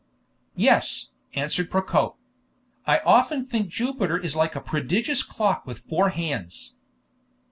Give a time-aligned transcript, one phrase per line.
[0.55, 2.17] "Yes," answered Procope.
[2.87, 6.73] "I often think Jupiter is like a prodigious clock with four hands."